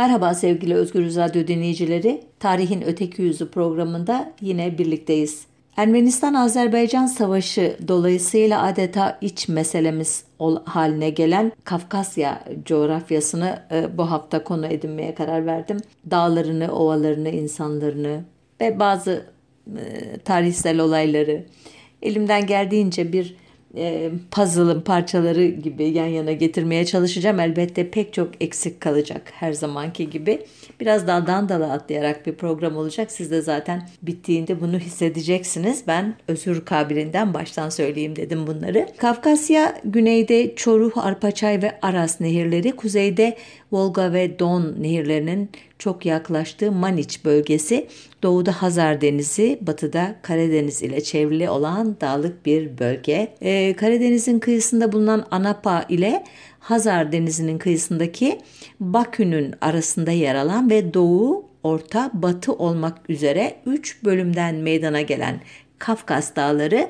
[0.00, 2.20] Merhaba sevgili Özgür Radyo dinleyicileri.
[2.38, 5.46] Tarihin Öteki Yüzü programında yine birlikteyiz.
[5.76, 10.24] Ermenistan-Azerbaycan Savaşı dolayısıyla adeta iç meselemiz
[10.64, 15.76] haline gelen Kafkasya coğrafyasını e, bu hafta konu edinmeye karar verdim.
[16.10, 18.24] Dağlarını, ovalarını, insanlarını
[18.60, 19.26] ve bazı
[19.76, 21.44] e, tarihsel olayları
[22.02, 23.36] elimden geldiğince bir
[23.76, 27.40] e, puzzle'ın parçaları gibi yan yana getirmeye çalışacağım.
[27.40, 30.42] Elbette pek çok eksik kalacak her zamanki gibi.
[30.80, 33.12] Biraz daldan dala atlayarak bir program olacak.
[33.12, 35.82] Siz de zaten bittiğinde bunu hissedeceksiniz.
[35.86, 38.86] Ben özür kabilinden baştan söyleyeyim dedim bunları.
[38.96, 43.36] Kafkasya güneyde Çoruh, Arpaçay ve Aras nehirleri, kuzeyde
[43.72, 47.86] Volga ve Don nehirlerinin çok yaklaştığı Maniç bölgesi,
[48.22, 53.34] doğuda Hazar Denizi, batıda Karadeniz ile çevrili olan dağlık bir bölge.
[53.42, 56.24] Ee, Karadeniz'in kıyısında bulunan Anapa ile
[56.60, 58.38] Hazar Denizi'nin kıyısındaki
[58.80, 65.40] Bakü'nün arasında yer alan ve doğu, orta, batı olmak üzere 3 bölümden meydana gelen
[65.78, 66.88] Kafkas Dağları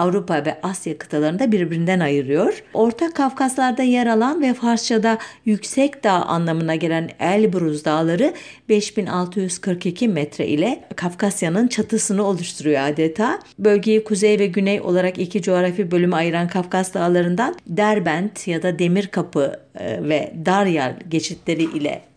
[0.00, 2.62] Avrupa ve Asya kıtalarında birbirinden ayırıyor.
[2.74, 8.34] Orta Kafkaslar'da yer alan ve Farsça'da yüksek dağ anlamına gelen Elbruz dağları
[8.68, 13.38] 5642 metre ile Kafkasya'nın çatısını oluşturuyor adeta.
[13.58, 19.60] Bölgeyi kuzey ve güney olarak iki coğrafi bölüme ayıran Kafkas dağlarından Derbent ya da Demirkapı
[19.74, 22.09] e, ve Daryal geçitleri ile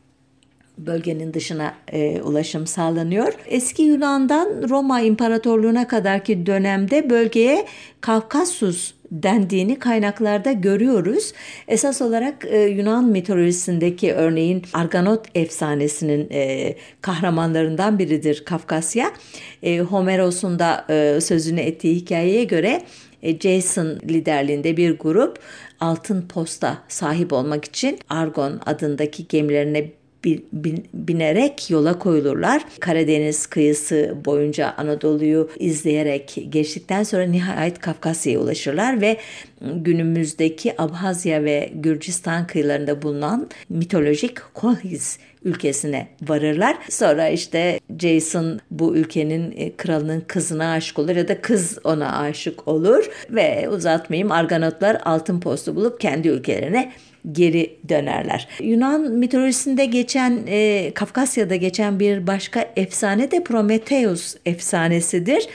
[0.77, 3.33] bölgenin dışına e, ulaşım sağlanıyor.
[3.45, 7.65] Eski Yunan'dan Roma İmparatorluğu'na kadarki dönemde bölgeye
[8.01, 11.33] Kafkasus dendiğini kaynaklarda görüyoruz.
[11.67, 19.11] Esas olarak e, Yunan mitolojisindeki örneğin Arganot efsanesinin e, kahramanlarından biridir Kafkasya.
[19.63, 22.81] E, Homeros'un da e, sözünü ettiği hikayeye göre
[23.23, 25.39] e, Jason liderliğinde bir grup
[25.79, 29.91] altın posta sahip olmak için Argon adındaki gemilerine
[30.93, 32.65] binerek yola koyulurlar.
[32.79, 39.17] Karadeniz kıyısı boyunca Anadolu'yu izleyerek geçtikten sonra nihayet Kafkasya'ya ulaşırlar ve
[39.61, 46.77] günümüzdeki Abhazya ve Gürcistan kıyılarında bulunan mitolojik Kohiz ülkesine varırlar.
[46.89, 52.67] Sonra işte Jason bu ülkenin e, kralının kızına aşık olur ya da kız ona aşık
[52.67, 56.91] olur ve uzatmayayım Arganotlar altın postu bulup kendi ülkelerine
[57.31, 58.47] geri dönerler.
[58.59, 65.47] Yunan mitolojisinde geçen, e, Kafkasya'da geçen bir başka efsane de Prometheus efsanesidir.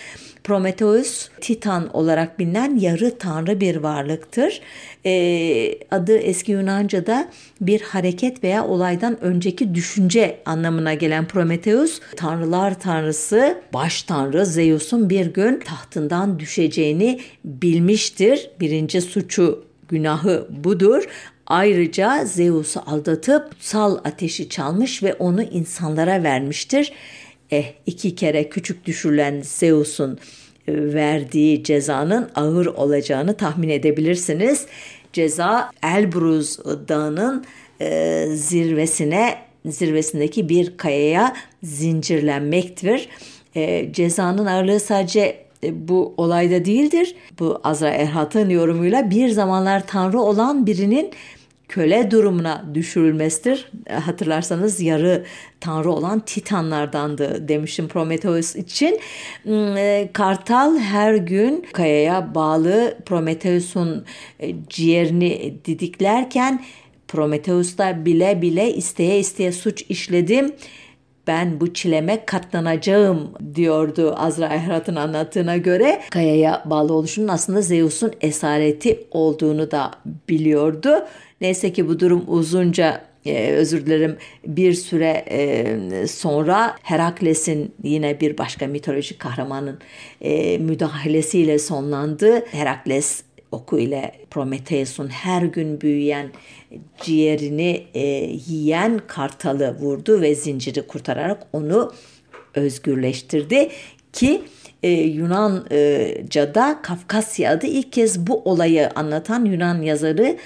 [0.49, 4.61] Prometheus Titan olarak bilinen yarı tanrı bir varlıktır.
[5.07, 7.29] Ee, adı eski Yunanca'da
[7.61, 15.27] bir hareket veya olaydan önceki düşünce anlamına gelen Prometheus, tanrılar tanrısı, baş tanrı Zeus'un bir
[15.27, 18.51] gün tahtından düşeceğini bilmiştir.
[18.61, 21.05] Birinci suçu günahı budur.
[21.49, 26.93] Ayrıca Zeus'u aldatıp kutsal ateşi çalmış ve onu insanlara vermiştir.
[27.51, 30.19] Eh iki kere küçük düşürülen Zeus'un
[30.69, 34.67] e, verdiği cezanın ağır olacağını tahmin edebilirsiniz.
[35.13, 37.45] Ceza Elbruz Dağı'nın
[37.81, 43.09] e, zirvesine zirvesindeki bir kayaya zincirlenmektir.
[43.57, 47.15] E, cezanın ağırlığı sadece e, bu olayda değildir.
[47.39, 51.11] Bu Azra Erhat'ın yorumuyla bir zamanlar tanrı olan birinin
[51.69, 53.71] köle durumuna düşürülmesidir.
[53.91, 55.25] Hatırlarsanız yarı
[55.61, 59.01] tanrı olan Titanlardandı demişim Prometheus için.
[59.43, 64.05] Hmm, e, Kartal her gün kayaya bağlı Prometheus'un
[64.41, 66.65] e, ciğerini didiklerken
[67.09, 70.53] Prometheus da bile bile isteye isteye suç işledim
[71.29, 76.01] ben bu çileme katlanacağım diyordu Azra Ehrat'ın anlattığına göre.
[76.11, 79.91] Kayaya bağlı oluşunun aslında Zeus'un esareti olduğunu da
[80.29, 81.07] biliyordu.
[81.41, 88.39] Neyse ki bu durum uzunca ee, özür dilerim bir süre e, sonra Herakles'in yine bir
[88.39, 89.79] başka mitolojik kahramanın
[90.21, 92.47] e, müdahalesiyle sonlandı.
[92.47, 93.23] Herakles
[93.53, 96.31] oku ile Prometheus'un her gün büyüyen
[97.03, 98.01] ciğerini e,
[98.47, 101.93] yiyen kartalı vurdu ve zinciri kurtararak onu
[102.55, 103.69] özgürleştirdi
[104.13, 104.43] ki
[104.83, 110.37] e, Yunanca'da Kafkasya adı ilk kez bu olayı anlatan Yunan yazarı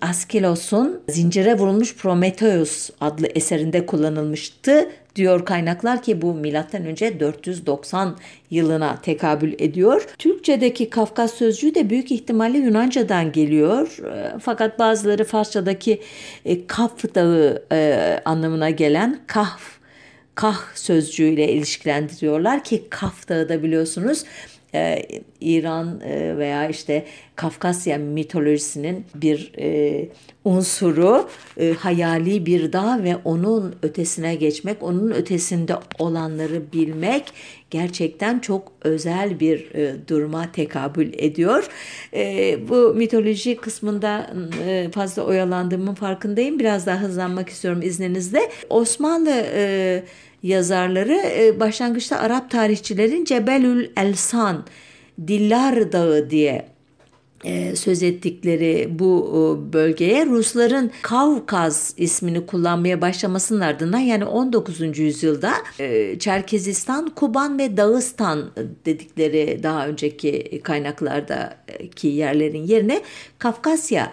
[0.00, 8.16] Askilos'un Zincire Vurulmuş Prometheus adlı eserinde kullanılmıştı diyor kaynaklar ki bu milattan önce 490
[8.50, 10.08] yılına tekabül ediyor.
[10.18, 13.98] Türkçedeki Kafkas sözcüğü de büyük ihtimalle Yunanca'dan geliyor.
[13.98, 16.00] Ee, fakat bazıları Farsçadaki
[16.44, 19.74] e, Kaf dağı e, anlamına gelen Kahf
[20.34, 24.24] Kah sözcüğüyle ilişkilendiriyorlar ki Kaf dağı da biliyorsunuz
[24.74, 25.06] e,
[25.40, 26.00] İran
[26.38, 27.04] veya işte
[27.36, 30.08] Kafkasya mitolojisinin bir e,
[30.44, 31.28] unsuru
[31.60, 37.24] e, hayali bir dağ ve onun ötesine geçmek, onun ötesinde olanları bilmek
[37.70, 41.68] gerçekten çok özel bir e, duruma tekabül ediyor.
[42.14, 44.34] E, bu mitoloji kısmında
[44.66, 46.58] e, fazla oyalandığımın farkındayım.
[46.58, 48.40] Biraz daha hızlanmak istiyorum izninizle.
[48.70, 50.02] Osmanlı e,
[50.44, 54.64] yazarları e, başlangıçta Arap tarihçilerin Cebelül Elsan,
[55.26, 56.74] Dillar Dağı diye
[57.44, 64.98] e, söz ettikleri bu e, bölgeye Rusların Kavkaz ismini kullanmaya başlamasının ardından yani 19.
[64.98, 68.50] yüzyılda e, Çerkezistan, Kuban ve Dağıstan
[68.86, 73.02] dedikleri daha önceki kaynaklardaki yerlerin yerine
[73.38, 74.12] Kafkasya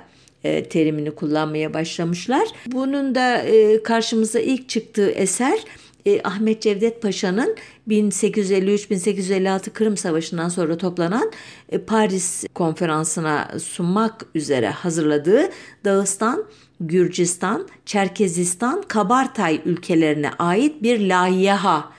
[0.69, 2.47] terimini kullanmaya başlamışlar.
[2.65, 3.45] Bunun da
[3.83, 5.59] karşımıza ilk çıktığı eser
[6.05, 7.55] e, Ahmet Cevdet Paşa'nın
[7.87, 11.31] 1853-1856 Kırım Savaşı'ndan sonra toplanan
[11.69, 15.49] e, Paris konferansına sunmak üzere hazırladığı
[15.85, 16.45] Dağıstan,
[16.79, 21.91] Gürcistan, Çerkezistan, Kabartay ülkelerine ait bir layiha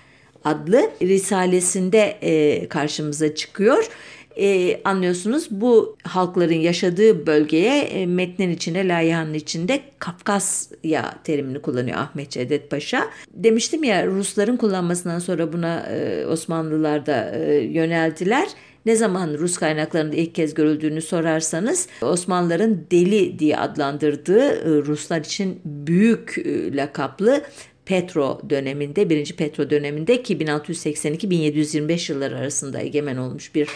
[0.45, 3.89] adlı risalesinde e, karşımıza çıkıyor
[4.37, 12.31] e, anlıyorsunuz bu halkların yaşadığı bölgeye e, metnin içinde, layihanın içinde Kafkasya terimini kullanıyor Ahmet
[12.31, 13.11] Cevdet Paşa.
[13.35, 18.49] Demiştim ya Rusların kullanmasından sonra buna e, Osmanlılar da e, yöneldiler.
[18.87, 25.61] Ne zaman Rus kaynaklarında ilk kez görüldüğünü sorarsanız Osmanlıların deli diye adlandırdığı e, Ruslar için
[25.65, 27.43] büyük e, lakaplı
[27.85, 29.33] Petro döneminde, 1.
[29.37, 33.69] Petro döneminde ki 1682-1725 yılları arasında egemen olmuş bir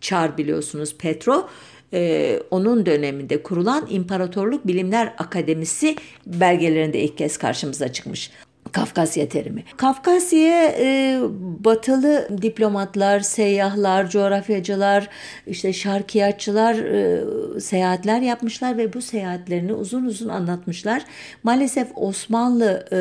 [0.00, 1.48] Çar biliyorsunuz Petro
[1.92, 8.30] e, onun döneminde kurulan İmparatorluk Bilimler Akademisi belgelerinde ilk kez karşımıza çıkmış.
[8.72, 9.64] Kafkasya terimi.
[9.76, 11.20] Kafkasya'ya e,
[11.64, 15.08] batılı diplomatlar, seyyahlar, coğrafyacılar,
[15.46, 21.02] işte şarkiyatçılar e, seyahatler yapmışlar ve bu seyahatlerini uzun uzun anlatmışlar.
[21.42, 22.98] Maalesef Osmanlı e,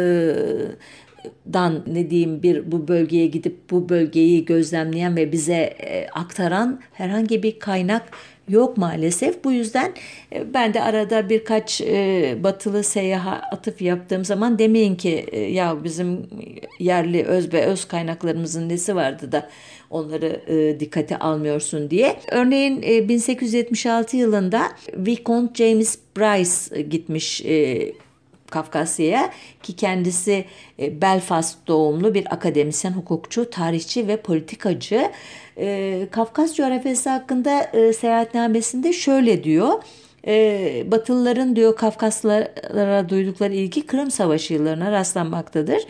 [1.54, 7.44] dan ne diyeyim bir bu bölgeye gidip bu bölgeyi gözlemleyen ve bize e, aktaran herhangi
[7.44, 8.12] bir kaynak
[8.50, 9.44] yok maalesef.
[9.44, 9.94] Bu yüzden
[10.34, 15.84] e, ben de arada birkaç e, batılı seyaha atıf yaptığım zaman demeyin ki e, ya
[15.84, 16.28] bizim
[16.80, 19.50] yerli öz ve öz kaynaklarımızın nesi vardı da
[19.90, 20.42] onları
[20.80, 22.16] dikkate almıyorsun diye.
[22.32, 24.62] Örneğin e, 1876 yılında
[24.94, 27.42] Vicomte James Bryce gitmiş
[28.50, 29.32] Kafkasya'ya
[29.64, 30.46] ki kendisi
[30.80, 35.12] e, Belfast doğumlu bir akademisyen, hukukçu, tarihçi ve politikacı.
[35.58, 39.84] E, Kafkas coğrafyası hakkında e, seyahatnamesinde şöyle diyor.
[40.92, 45.82] Batılıların diyor Kafkaslara duydukları ilgi Kırım Savaşı yıllarına rastlanmaktadır.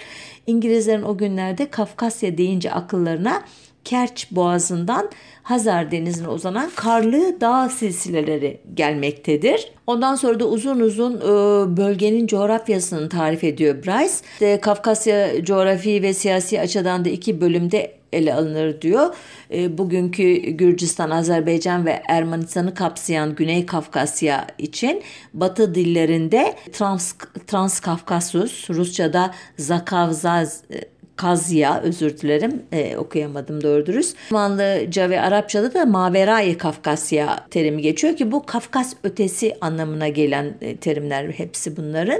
[0.48, 3.44] İngilizlerin o günlerde Kafkasya deyince akıllarına
[3.86, 5.10] Kerç Boğazı'ndan
[5.50, 9.72] Hazar Denizi'ne uzanan karlı dağ silsileleri gelmektedir.
[9.88, 14.62] Ondan sonra da uzun uzun e, bölgenin coğrafyasını tarif ediyor Bryce.
[14.62, 19.16] Kafkasya coğrafi ve siyasi açıdan da iki bölümde ele alınır diyor.
[19.54, 25.02] E, bugünkü Gürcistan, Azerbaycan ve Ermenistan'ı kapsayan Güney Kafkasya için
[25.34, 27.14] Batı dillerinde Trans,
[27.48, 34.18] Transkafkasus, Rusça'da Zakavzaz e, Kazya özür dilerim e, okuyamadım doğru dürüst.
[34.26, 40.78] Osmanlıca ve Arapçada da Maverayı Kafkasya terimi geçiyor ki bu Kafkas ötesi anlamına gelen e,
[40.78, 42.20] terimler hepsi bunların.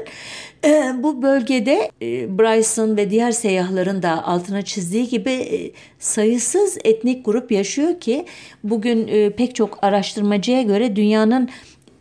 [0.66, 7.26] E, bu bölgede e, Bryson ve diğer seyyahların da altına çizdiği gibi e, sayısız etnik
[7.26, 8.26] grup yaşıyor ki
[8.64, 11.50] bugün e, pek çok araştırmacıya göre dünyanın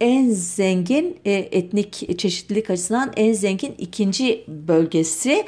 [0.00, 5.44] en zengin e, etnik çeşitlilik açısından en zengin ikinci bölgesi.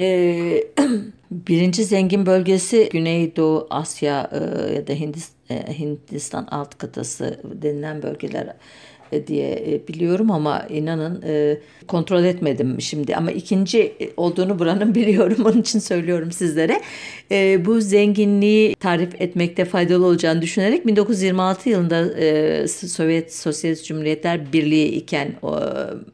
[0.00, 0.64] Ee,
[1.30, 8.54] birinci zengin bölgesi Güneydoğu Asya e, ya da Hindistan, e, Hindistan alt kıtası denilen bölgeler
[9.26, 15.60] diye e, biliyorum ama inanın e, kontrol etmedim şimdi ama ikinci olduğunu buranın biliyorum onun
[15.60, 16.80] için söylüyorum sizlere.
[17.64, 22.08] Bu zenginliği tarif etmekte faydalı olacağını düşünerek 1926 yılında
[22.68, 25.34] Sovyet Sosyalist Cumhuriyetler Birliği iken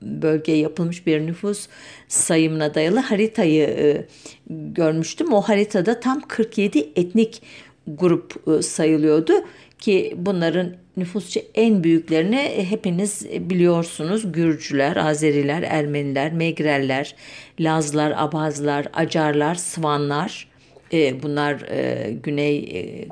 [0.02, 1.68] bölgeye yapılmış bir nüfus
[2.08, 4.04] sayımına dayalı haritayı
[4.50, 5.32] görmüştüm.
[5.32, 7.42] O haritada tam 47 etnik
[7.86, 8.34] grup
[8.64, 9.32] sayılıyordu
[9.78, 14.32] ki bunların nüfusça en büyüklerini e, hepiniz biliyorsunuz.
[14.32, 17.14] Gürcüler, Azeriler, Ermeniler, Megreller,
[17.60, 20.48] Lazlar, Abazlar, Acarlar, Svanlar.
[20.92, 23.08] E, bunlar e, Güney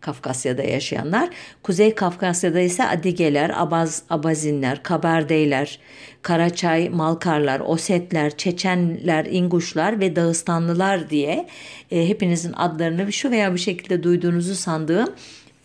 [0.00, 1.30] Kafkasya'da yaşayanlar.
[1.62, 5.78] Kuzey Kafkasya'da ise Adigeler, Abaz, Abazinler, Kabardeyler,
[6.22, 11.46] Karaçay, Malkarlar, Osetler, Çeçenler, İnguşlar ve Dağıstanlılar diye
[11.90, 15.12] hepinizin adlarını şu veya bir şekilde duyduğunuzu sandığım e,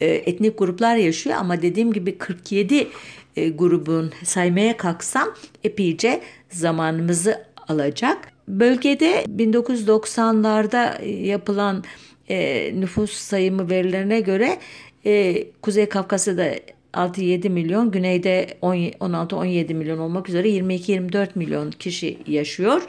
[0.06, 2.88] etnik gruplar yaşıyor ama dediğim gibi 47
[3.36, 5.30] e, grubun saymaya kalksam
[5.64, 8.32] epeyce zamanımızı alacak.
[8.48, 11.84] Bölgede 1990'larda yapılan
[12.30, 14.60] e, nüfus sayımı verilerine göre
[15.06, 16.56] e, Kuzey Kafkasya'da
[16.94, 22.82] 6-7 milyon, güneyde 16-17 milyon olmak üzere 22-24 milyon kişi yaşıyor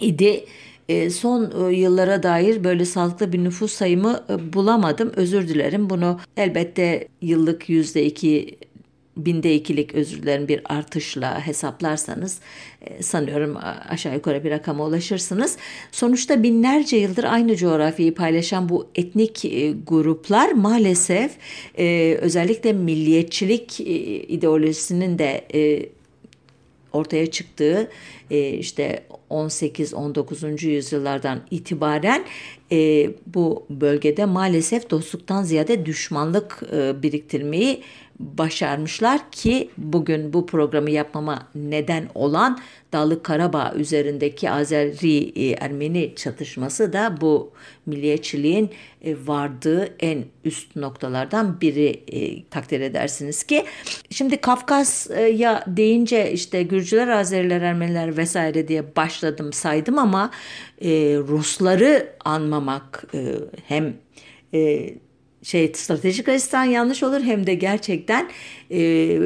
[0.00, 0.44] idi.
[0.92, 5.12] E, son e, yıllara dair böyle sağlıklı bir nüfus sayımı e, bulamadım.
[5.16, 5.90] Özür dilerim.
[5.90, 8.54] Bunu elbette yıllık %2
[9.16, 12.40] binde ikilik özür dilerim bir artışla hesaplarsanız
[12.80, 13.56] e, sanıyorum
[13.88, 15.56] aşağı yukarı bir rakama ulaşırsınız.
[15.92, 19.42] Sonuçta binlerce yıldır aynı coğrafyayı paylaşan bu etnik
[19.86, 21.32] gruplar maalesef
[22.20, 23.80] özellikle milliyetçilik
[24.28, 25.44] ideolojisinin de
[26.92, 27.90] ortaya çıktığı
[28.58, 30.66] işte 18-19.
[30.66, 32.24] yüzyıllardan itibaren
[33.26, 36.62] bu bölgede maalesef dostluktan ziyade düşmanlık
[37.02, 37.82] biriktirmeyi
[38.18, 42.58] başarmışlar ki bugün bu programı yapmama neden olan
[42.92, 47.52] Dağlık Karabağ üzerindeki Azeri-Ermeni e, çatışması da bu
[47.86, 48.70] milliyetçiliğin
[49.04, 53.64] e, vardığı en üst noktalardan biri e, takdir edersiniz ki.
[54.10, 60.30] Şimdi Kafkasya deyince işte Gürcüler, Azeriler, Ermeniler vesaire diye başladım saydım ama
[61.28, 63.04] Rusları anmamak
[63.66, 63.94] hem
[65.42, 68.30] şey stratejik açıdan yanlış olur hem de gerçekten
[68.70, 69.18] e,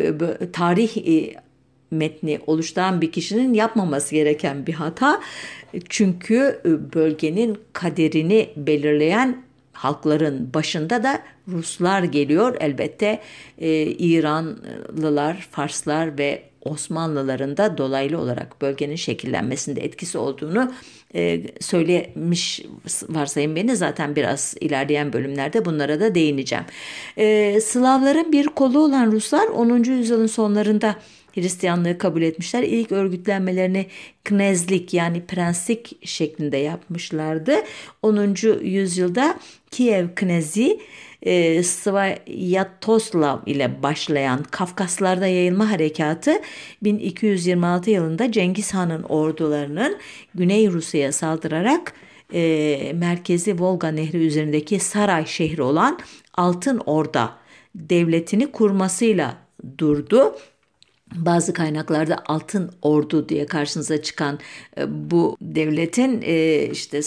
[0.52, 1.34] tarih e,
[1.90, 5.20] metni oluşturan bir kişinin yapmaması gereken bir hata.
[5.88, 12.56] Çünkü e, bölgenin kaderini belirleyen halkların başında da Ruslar geliyor.
[12.60, 13.20] Elbette
[13.58, 20.72] e, İranlılar, Farslar ve Osmanlıların da dolaylı olarak bölgenin şekillenmesinde etkisi olduğunu
[21.14, 22.62] e, söylemiş
[23.08, 26.64] varsayın beni zaten biraz ilerleyen bölümlerde bunlara da değineceğim.
[27.16, 29.82] E, Slavların bir kolu olan Ruslar 10.
[29.82, 30.96] yüzyılın sonlarında
[31.36, 32.62] Hristiyanlığı kabul etmişler.
[32.62, 33.86] İlk örgütlenmelerini
[34.24, 37.54] knezlik yani prenslik şeklinde yapmışlardı.
[38.02, 38.34] 10.
[38.62, 39.38] yüzyılda
[39.70, 40.80] Kiev knezi
[41.22, 46.32] e, Svyatoslav ile başlayan Kafkaslarda yayılma harekatı
[46.82, 49.98] 1226 yılında Cengiz Han'ın ordularının
[50.34, 51.92] Güney Rusya'ya saldırarak
[52.34, 55.98] e, merkezi Volga Nehri üzerindeki Saray şehri olan
[56.34, 57.32] Altın Orda
[57.74, 59.36] devletini kurmasıyla
[59.78, 60.36] durdu
[61.14, 64.38] bazı kaynaklarda altın ordu diye karşınıza çıkan
[64.78, 67.00] e, bu devletin e, işte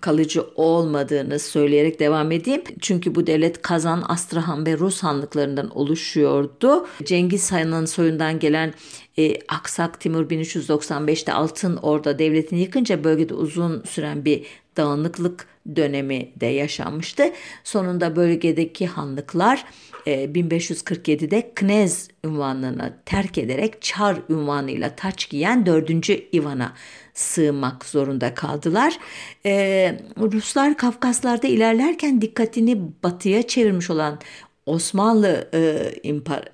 [0.00, 2.62] kalıcı olmadığını söyleyerek devam edeyim.
[2.80, 6.86] Çünkü bu devlet Kazan, Astrahan ve Rus hanlıklarından oluşuyordu.
[7.04, 8.74] Cengiz Han'ın soyundan gelen
[9.18, 16.46] e, Aksak Timur 1395'te Altın Orda devletini yıkınca bölgede uzun süren bir dağınıklık dönemi de
[16.46, 17.32] yaşanmıştı.
[17.64, 19.64] Sonunda bölgedeki hanlıklar
[20.06, 25.90] 1547'de e, Knez ünvanını terk ederek Çar ünvanıyla taç giyen 4.
[26.34, 26.72] Ivan'a
[27.14, 28.98] sığmak zorunda kaldılar.
[29.46, 34.18] Ee, Ruslar Kafkaslarda ilerlerken dikkatini batıya çevirmiş olan
[34.66, 35.92] Osmanlı e,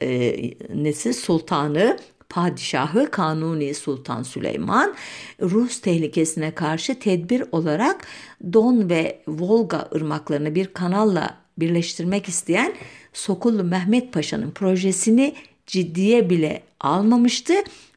[0.00, 1.96] e, nesi sultanı
[2.28, 4.94] padişahı Kanuni Sultan Süleyman
[5.40, 8.06] Rus tehlikesine karşı tedbir olarak
[8.52, 12.74] Don ve Volga ırmaklarını bir kanalla birleştirmek isteyen
[13.12, 15.34] Sokullu Mehmet Paşa'nın projesini
[15.66, 17.54] ciddiye bile almamıştı.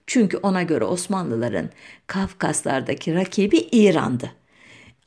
[0.07, 1.69] Çünkü ona göre Osmanlıların
[2.07, 4.31] Kafkaslardaki rakibi İran'dı.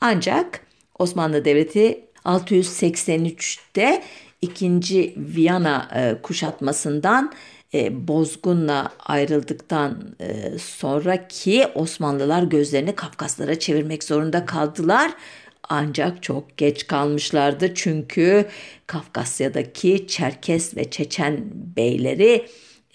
[0.01, 0.61] Ancak
[0.99, 4.03] Osmanlı Devleti 683'te
[4.43, 5.15] 2.
[5.17, 7.33] Viyana e, kuşatmasından
[7.75, 15.13] e, bozgunla ayrıldıktan e, sonra ki Osmanlılar gözlerini Kafkaslara çevirmek zorunda kaldılar.
[15.69, 18.47] Ancak çok geç kalmışlardı çünkü
[18.87, 21.45] Kafkasya'daki Çerkes ve Çeçen
[21.77, 22.47] beyleri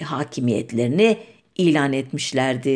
[0.03, 1.17] hakimiyetlerini
[1.55, 2.69] ilan etmişlerdi.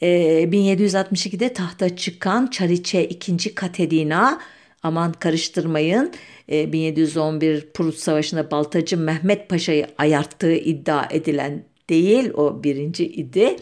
[0.00, 0.08] E,
[0.44, 3.54] 1762'de tahta çıkan Çariçe II.
[3.54, 4.40] Katedina
[4.82, 6.12] aman karıştırmayın
[6.48, 13.56] 1711 e, Prut Savaşı'nda Baltacı Mehmet Paşa'yı ayarttığı iddia edilen değil o birinci idi.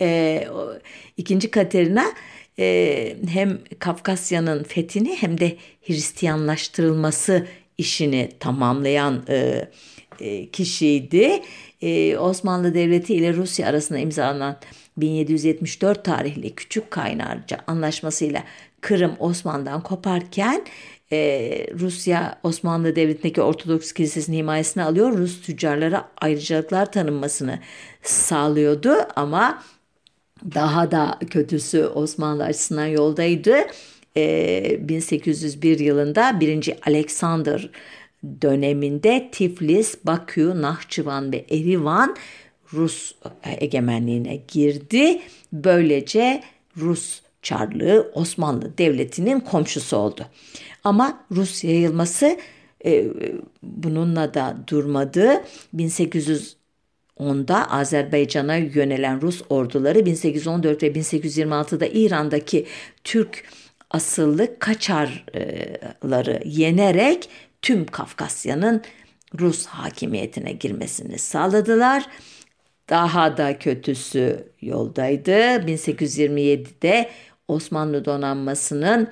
[0.00, 0.72] E, o,
[1.16, 2.04] ikinci Katerina
[2.58, 7.46] e, hem Kafkasya'nın fethini hem de Hristiyanlaştırılması
[7.78, 9.68] işini tamamlayan e,
[10.20, 11.42] e, kişiydi.
[11.82, 14.56] E, Osmanlı Devleti ile Rusya arasında imzalanan
[14.96, 18.44] 1774 tarihli Küçük Kaynarca Anlaşması'yla
[18.80, 20.64] Kırım Osman'dan koparken
[21.12, 21.18] e,
[21.78, 25.18] Rusya Osmanlı Devleti'ndeki Ortodoks Kilisesi'nin himayesine alıyor.
[25.18, 27.58] Rus tüccarlara ayrıcalıklar tanınmasını
[28.02, 29.62] sağlıyordu ama
[30.54, 33.56] daha da kötüsü Osmanlı açısından yoldaydı.
[34.16, 36.74] E, 1801 yılında 1.
[36.86, 37.70] Alexander
[38.42, 42.16] döneminde Tiflis, Bakü, Nahçıvan ve Erivan
[42.72, 43.14] Rus
[43.44, 45.20] egemenliğine girdi.
[45.52, 46.42] Böylece
[46.76, 50.26] Rus Çarlığı Osmanlı Devleti'nin komşusu oldu.
[50.84, 52.38] Ama Rus yayılması
[52.84, 53.06] e,
[53.62, 55.44] bununla da durmadı.
[57.20, 62.66] 1810'da Azerbaycan'a yönelen Rus orduları 1814 ve 1826'da İran'daki
[63.04, 63.44] Türk
[63.90, 67.28] asıllı Kaçarları yenerek
[67.62, 68.82] tüm Kafkasya'nın
[69.40, 72.06] Rus hakimiyetine girmesini sağladılar.
[72.90, 75.30] Daha da kötüsü yoldaydı.
[75.30, 77.10] 1827'de
[77.48, 79.08] Osmanlı donanmasının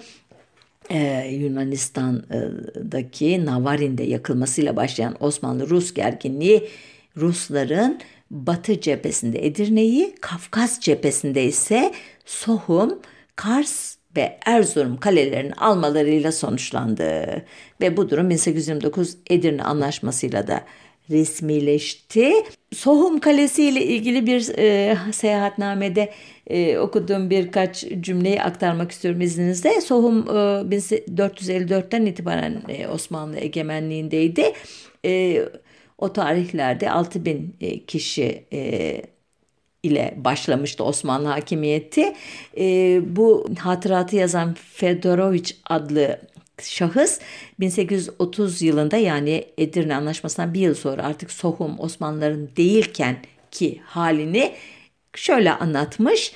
[0.90, 6.68] e, Yunanistan'daki Navarin'de yakılmasıyla başlayan Osmanlı-Rus gerginliği
[7.16, 7.98] Rusların
[8.30, 11.92] Batı cephesinde Edirne'yi, Kafkas cephesinde ise
[12.24, 12.98] Sohum,
[13.36, 17.42] Kars ve Erzurum kalelerini almalarıyla sonuçlandı.
[17.80, 20.64] Ve bu durum 1829 Edirne Anlaşması'yla da
[21.10, 22.32] resmileşti.
[22.74, 26.12] Sohum Kalesi ile ilgili bir e, seyahatnamede
[26.46, 29.80] e, okuduğum birkaç cümleyi aktarmak istiyorum izninizle.
[29.80, 34.52] Sohum e, 1454'ten itibaren e, Osmanlı egemenliğindeydi.
[35.04, 35.42] E,
[35.98, 39.02] o tarihlerde 6000 e, kişi e,
[39.82, 42.12] ile başlamıştı Osmanlı hakimiyeti.
[42.58, 46.20] E, bu hatıratı yazan Fedoroviç adlı
[46.62, 47.20] şahıs
[47.60, 53.16] 1830 yılında yani Edirne Anlaşması'ndan bir yıl sonra artık Sohum Osmanlıların değilken
[53.50, 54.52] ki halini
[55.14, 56.32] şöyle anlatmış.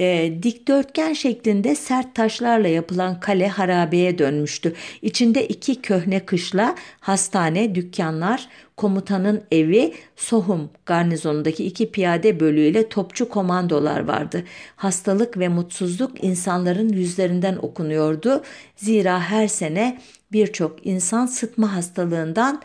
[0.00, 4.74] E, dikdörtgen şeklinde sert taşlarla yapılan kale harabeye dönmüştü.
[5.02, 14.00] İçinde iki köhne kışla, hastane, dükkanlar, komutanın evi, Sohum garnizonundaki iki piyade bölüğüyle topçu komandolar
[14.04, 14.44] vardı.
[14.76, 18.42] Hastalık ve mutsuzluk insanların yüzlerinden okunuyordu.
[18.76, 19.98] Zira her sene
[20.32, 22.62] birçok insan sıtma hastalığından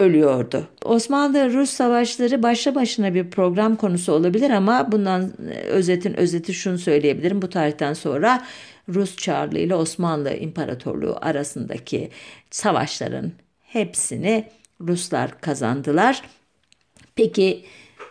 [0.00, 0.68] ölüyordu.
[0.84, 7.42] Osmanlı-Rus savaşları başlı başına bir program konusu olabilir ama bundan özetin özeti şunu söyleyebilirim.
[7.42, 8.46] Bu tarihten sonra
[8.88, 12.10] Rus Çarlığı ile Osmanlı İmparatorluğu arasındaki
[12.50, 14.44] savaşların hepsini
[14.80, 16.22] Ruslar kazandılar.
[17.14, 17.64] Peki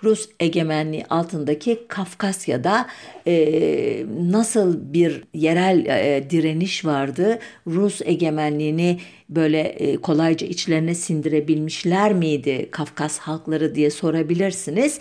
[0.04, 2.88] Rus egemenliği altındaki Kafkasya'da
[3.28, 7.40] e, nasıl bir yerel e, direniş vardı?
[7.68, 15.00] Rus egemenliğini böyle e, kolayca içlerine sindirebilmişler miydi Kafkas halkları diye sorabilirsiniz.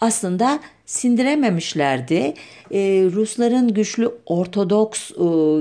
[0.00, 2.34] Aslında sindirememişlerdi.
[2.70, 5.14] E, Rusların güçlü Ortodoks e,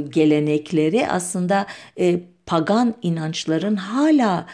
[0.09, 1.65] gelenekleri aslında
[1.99, 4.45] e, pagan inançların hala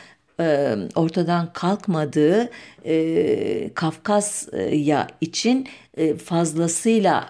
[0.96, 2.50] ortadan kalkmadığı
[3.74, 5.68] Kafkasya için
[6.26, 7.30] fazlasıyla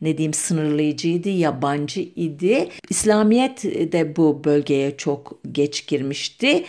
[0.00, 2.68] ne diyeyim sınırlayıcıydı, yabancı idi.
[2.90, 6.64] İslamiyet de bu bölgeye çok geç girmişti.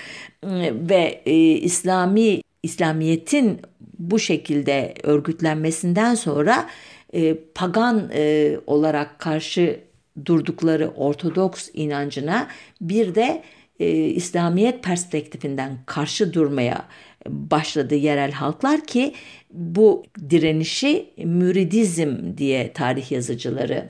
[0.89, 3.61] Ve e, İslami İslamiyetin
[3.99, 6.69] bu şekilde örgütlenmesinden sonra
[7.13, 9.79] e, pagan e, olarak karşı
[10.25, 12.47] durdukları Ortodoks inancına
[12.81, 13.43] bir de
[13.79, 16.85] e, İslamiyet perspektifinden karşı durmaya
[17.27, 19.13] başladı yerel halklar ki
[19.51, 23.89] bu direnişi müridizm diye tarih yazıcıları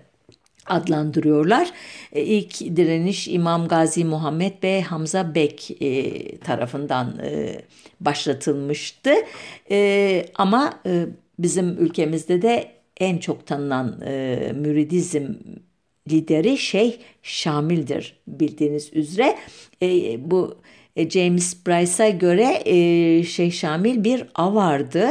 [0.66, 1.72] adlandırıyorlar.
[2.12, 7.62] E, ilk direniş İmam Gazi Muhammed ve Hamza Bek e, tarafından e,
[8.00, 9.14] başlatılmıştı.
[10.36, 10.80] Ama
[11.40, 14.00] bizim ülkemizde de en çok tanınan
[14.56, 15.34] müridizm
[16.12, 16.94] lideri Şeyh
[17.24, 19.38] Şamil'dir bildiğiniz üzere.
[20.18, 20.58] Bu
[20.98, 25.08] James Bryce'a göre e, Şeyh Şamil bir avardı.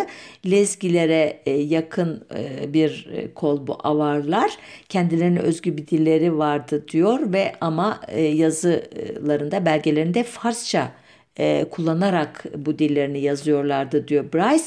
[0.51, 4.51] Lezgilere e, yakın e, bir e, kol bu avarlar.
[4.89, 10.93] Kendilerine özgü bir dilleri vardı diyor ve ama e, yazılarında belgelerinde Farsça
[11.39, 14.65] e, kullanarak bu dillerini yazıyorlardı diyor Bryce.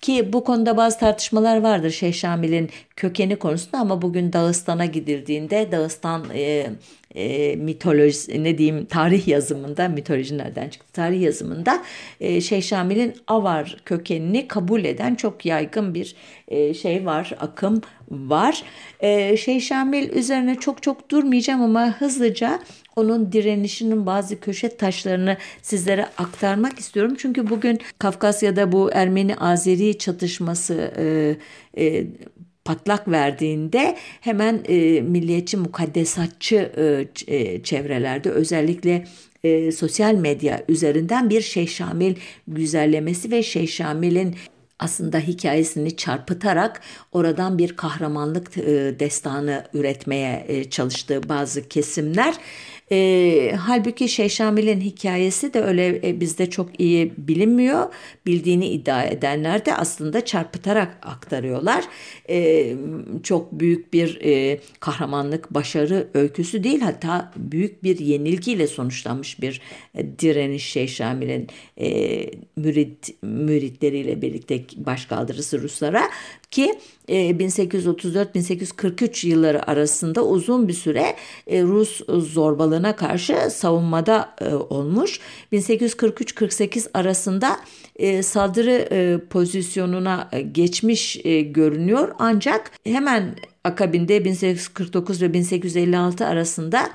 [0.00, 6.24] Ki bu konuda bazı tartışmalar vardır Şeyh Şamil'in kökeni konusunda ama bugün Dağıstan'a gidildiğinde Dağıstan
[6.34, 6.66] e,
[7.14, 11.82] e, mitoloji ne diyeyim tarih yazımında mitoloji nereden çıktı tarih yazımında
[12.20, 16.14] e, Şeyh Şamil'in Avar kökenini kabul eden çok yaygın bir
[16.48, 18.62] e, şey var akım var.
[19.00, 22.60] E, Şeyh Şamil üzerine çok çok durmayacağım ama hızlıca
[22.96, 27.14] onun direnişinin bazı köşe taşlarını sizlere aktarmak istiyorum.
[27.18, 31.36] Çünkü bugün Kafkasya'da bu Ermeni-Azeri çatışması e,
[31.78, 32.06] e,
[32.64, 39.04] patlak verdiğinde hemen e, milliyetçi mukaddesatçı e, e, çevrelerde özellikle
[39.44, 42.14] e, sosyal medya üzerinden bir Şeyh Şamil
[42.48, 44.34] güzellemesi ve Şeyh Şamil'in
[44.78, 46.80] aslında hikayesini çarpıtarak
[47.12, 52.34] oradan bir kahramanlık e, destanı üretmeye e, çalıştığı bazı kesimler
[52.92, 57.94] e, halbuki Şeyh Şamil'in hikayesi de öyle e, bizde çok iyi bilinmiyor.
[58.26, 61.84] Bildiğini iddia edenler de aslında çarpıtarak aktarıyorlar.
[62.28, 62.74] E,
[63.22, 69.60] çok büyük bir e, kahramanlık, başarı öyküsü değil hatta büyük bir yenilgiyle sonuçlanmış bir
[69.94, 71.48] e, direniş Şeyh Şamil'in
[71.80, 76.10] e, mürit, müritleriyle birlikte başkaldırısı Ruslara
[76.54, 85.20] ki 1834-1843 e, yılları arasında uzun bir süre e, Rus zorbalığına karşı savunmada e, olmuş.
[85.52, 87.60] 1843-48 arasında
[88.22, 96.90] saldırı pozisyonuna geçmiş görünüyor ancak hemen akabinde 1849 ve 1856 arasında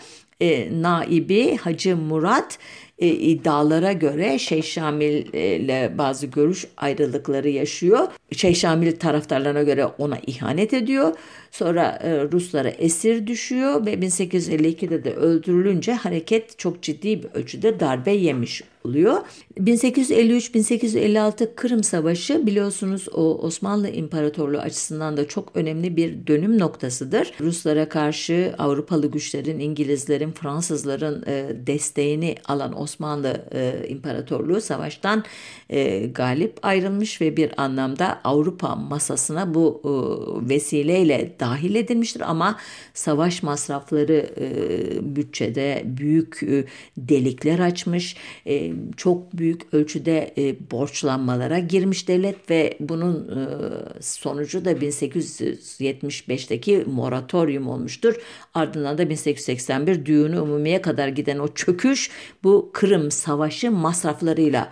[0.71, 2.59] naibi Hacı Murat
[2.99, 8.07] e, iddialara göre Şeyh Şamil ile bazı görüş ayrılıkları yaşıyor.
[8.31, 11.13] Şeyh Şamil taraftarlarına göre ona ihanet ediyor.
[11.51, 18.11] Sonra e, Ruslara esir düşüyor ve 1852'de de öldürülünce hareket çok ciddi bir ölçüde darbe
[18.11, 19.17] yemiş oluyor.
[19.57, 27.33] 1853-1856 Kırım Savaşı biliyorsunuz o Osmanlı İmparatorluğu açısından da çok önemli bir dönüm noktasıdır.
[27.41, 35.23] Ruslara karşı Avrupalı güçlerin, İngilizlerin, Fransızların e, desteğini alan Osmanlı e, İmparatorluğu savaştan
[35.69, 39.89] e, galip ayrılmış ve bir anlamda Avrupa masasına bu e,
[40.49, 42.59] vesileyle dahil edilmiştir ama
[42.93, 44.49] savaş masrafları e,
[45.15, 46.65] bütçede büyük e,
[46.97, 48.15] delikler açmış.
[48.47, 50.33] E, çok büyük ölçüde
[50.71, 53.29] borçlanmalara girmiş devlet ve bunun
[53.99, 58.15] sonucu da 1875'teki moratorium olmuştur.
[58.53, 62.11] Ardından da 1881 düğünü umumiye kadar giden o çöküş
[62.43, 64.69] bu Kırım Savaşı masraflarıyla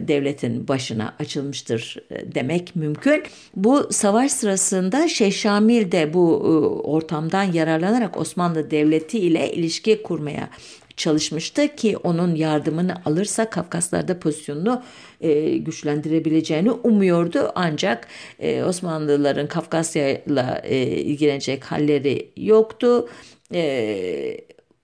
[0.00, 1.96] devletin başına açılmıştır
[2.34, 3.22] demek mümkün.
[3.56, 6.48] Bu savaş sırasında Şeyh Şamil de bu e,
[6.88, 10.48] ortamdan yararlanarak Osmanlı Devleti ile ilişki kurmaya
[10.96, 14.82] çalışmıştı ki onun yardımını alırsa Kafkaslar'da pozisyonunu
[15.20, 17.52] e, güçlendirebileceğini umuyordu.
[17.54, 23.08] Ancak e, Osmanlıların Kafkasya'yla e, ilgilenecek halleri yoktu.
[23.54, 24.40] E,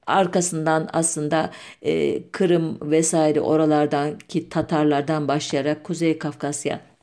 [0.06, 1.50] arkasından aslında
[1.82, 6.93] e, Kırım vesaire oralardan ki Tatarlardan başlayarak Kuzey Kafkasya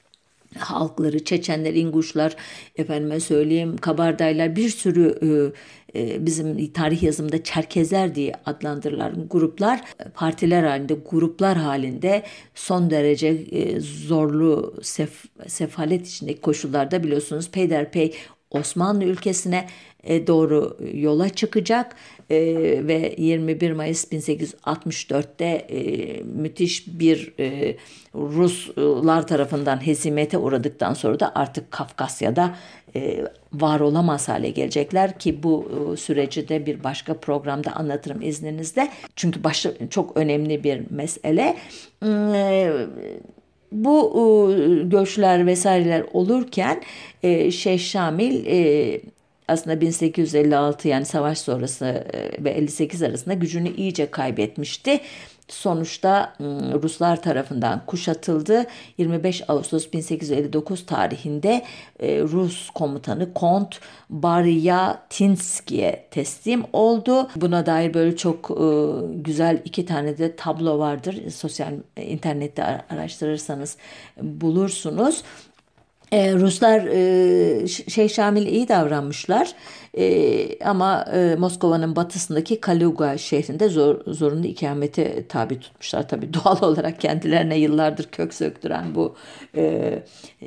[0.58, 2.36] halkları, Çeçenler, İnguşlar,
[2.76, 9.82] efendime söyleyeyim Kabardaylar bir sürü e, e, bizim tarih yazımında Çerkezler diye adlandırılan gruplar
[10.14, 12.24] partiler halinde, gruplar halinde
[12.56, 18.16] son derece e, zorlu sef, sefalet içindeki koşullarda biliyorsunuz peyderpey
[18.52, 19.68] Osmanlı ülkesine e,
[20.08, 21.96] doğru yola çıkacak
[22.32, 22.38] e,
[22.88, 27.34] ve 21 Mayıs 1864'te e, müthiş bir
[28.16, 32.56] Ruslar tarafından hezimete uğradıktan sonra da artık Kafkasya'da
[33.54, 35.68] var olamaz hale gelecekler ki bu
[36.00, 38.90] süreci de bir başka programda anlatırım izninizle.
[39.16, 41.58] Çünkü başka, çok önemli bir mesele.
[43.72, 46.82] Bu göçler vesaireler olurken
[47.52, 48.46] Şeyh Şamil
[49.52, 55.00] aslında 1856 yani savaş sonrası e, ve 58 arasında gücünü iyice kaybetmişti.
[55.52, 56.34] Sonuçta
[56.84, 58.66] Ruslar tarafından kuşatıldı.
[58.98, 61.64] 25 Ağustos 1859 tarihinde
[62.00, 67.30] e, Rus komutanı Kont Baryatinski'ye teslim oldu.
[67.36, 68.66] Buna dair böyle çok e,
[69.16, 71.30] güzel iki tane de tablo vardır.
[71.30, 73.78] Sosyal internette araştırırsanız
[74.22, 75.24] bulursunuz.
[76.12, 79.56] E, Ruslar e, şey Şamil iyi davranmışlar.
[79.98, 86.10] E, ama e, Moskova'nın batısındaki Kaluga şehrinde zor, zorunlu ikamete tabi tutmuşlar.
[86.10, 89.16] Tabi doğal olarak kendilerine yıllardır kök söktüren bu
[89.56, 89.94] e,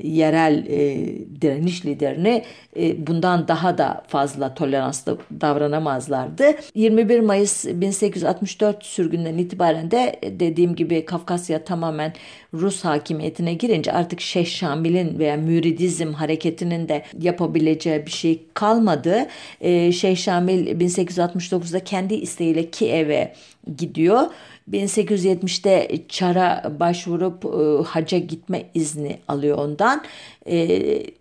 [0.03, 1.07] yerel e,
[1.41, 2.45] direniş liderini
[2.77, 6.45] e, bundan daha da fazla toleranslı davranamazlardı.
[6.75, 12.13] 21 Mayıs 1864 sürgünden itibaren de dediğim gibi Kafkasya tamamen
[12.55, 19.27] Rus hakimiyetine girince artık Şeyh Şamil'in veya Müridizm hareketinin de yapabileceği bir şey kalmadı.
[19.61, 23.35] Ee, Şeyh Şamil 1869'da kendi isteğiyle Kiev'e
[23.77, 24.23] gidiyor.
[24.70, 30.05] 1870'te Çar'a başvurup e, haca gitme izni alıyor ondan.
[30.47, 30.66] E,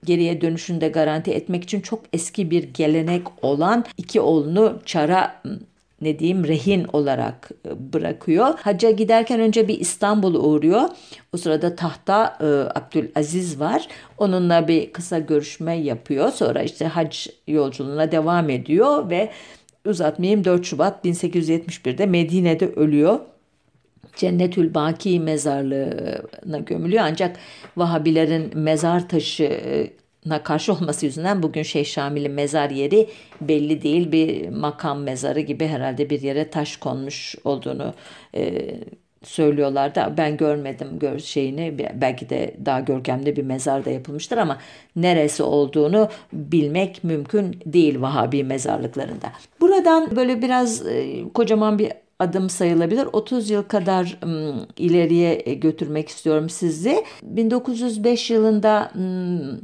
[0.06, 5.42] geriye dönüşünü de garanti etmek için çok eski bir gelenek olan iki oğlunu Çar'a
[6.04, 8.60] ne diyeyim rehin olarak e, bırakıyor.
[8.60, 10.82] Hacca giderken önce bir İstanbul'a uğruyor.
[11.34, 12.46] O sırada tahta e,
[12.80, 13.88] Abdülaziz var.
[14.18, 16.32] Onunla bir kısa görüşme yapıyor.
[16.32, 19.32] Sonra işte hac yolculuğuna devam ediyor ve
[19.86, 23.20] uzatmayayım 4 Şubat 1871'de Medine'de ölüyor.
[24.16, 27.38] Cennetül Baki mezarlığına gömülüyor ancak
[27.78, 29.10] Vahabilerin mezar
[30.24, 33.08] taşına karşı olması yüzünden bugün Şeyh Şamil'in mezar yeri
[33.42, 34.12] belli değil.
[34.12, 37.94] Bir makam mezarı gibi herhalde bir yere taş konmuş olduğunu
[38.36, 38.76] e,
[39.24, 40.14] söylüyorlardı.
[40.18, 41.78] Ben görmedim gör şeyini.
[42.02, 44.58] Belki de daha görkemli bir mezar da yapılmıştır ama
[44.96, 49.28] neresi olduğunu bilmek mümkün değil Vahabi mezarlıklarında.
[49.62, 53.08] Buradan böyle biraz e, kocaman bir adım sayılabilir.
[53.14, 57.04] 30 yıl kadar ım, ileriye götürmek istiyorum sizi.
[57.24, 59.62] 1905 yılında ım,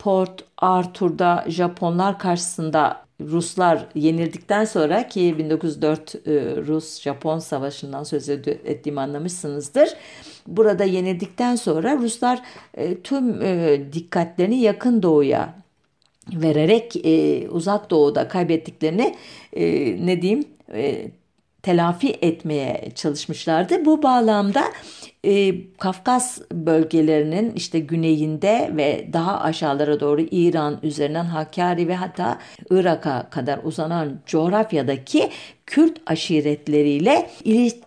[0.00, 6.20] Port Arthur'da Japonlar karşısında Ruslar yenildikten sonra ki 1904 e,
[6.66, 9.88] Rus-Japon savaşından söz ettiğimi anlamışsınızdır.
[10.46, 12.42] Burada yenildikten sonra Ruslar
[12.74, 15.54] e, tüm e, dikkatlerini yakın doğuya
[16.32, 16.94] vererek
[17.50, 19.16] uzak doğuda kaybettiklerini
[20.06, 20.44] ne diyeyim
[21.62, 23.84] telafi etmeye çalışmışlardı.
[23.84, 24.64] Bu bağlamda
[25.24, 32.38] e, Kafkas bölgelerinin işte güneyinde ve daha aşağılara doğru İran üzerinden Hakkari ve hatta
[32.70, 35.30] Irak'a kadar uzanan coğrafyadaki
[35.66, 37.30] Kürt aşiretleriyle